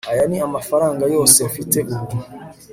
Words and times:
aya 0.13 0.23
ni 0.29 0.37
amafaranga 0.47 1.03
yose 1.15 1.39
mfite 1.49 1.77
ubu 1.99 2.17